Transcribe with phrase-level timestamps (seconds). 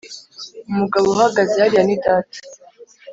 [0.69, 2.37] umugabo uhagaze hariya ni data.